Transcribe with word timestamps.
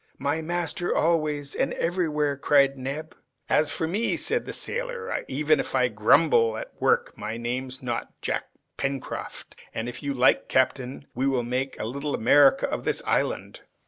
"My 0.17 0.41
master 0.41 0.95
always, 0.95 1.53
and 1.53 1.73
everywhere!" 1.75 2.35
cried 2.35 2.75
Neb. 2.75 3.13
"As 3.47 3.69
for 3.69 3.87
me," 3.87 4.17
said 4.17 4.47
the 4.47 4.51
sailor, 4.51 5.13
"if 5.27 5.75
I 5.75 5.85
ever 5.85 5.93
grumble 5.93 6.57
at 6.57 6.71
work, 6.81 7.15
my 7.15 7.37
name's 7.37 7.83
not 7.83 8.19
Jack 8.19 8.45
Pencroft, 8.77 9.55
and 9.75 9.87
if 9.87 10.01
you 10.01 10.15
like, 10.15 10.47
captain, 10.49 11.05
we 11.13 11.27
will 11.27 11.43
make 11.43 11.79
a 11.79 11.85
little 11.85 12.15
America 12.15 12.65
of 12.67 12.83
this 12.83 13.03
island! 13.05 13.59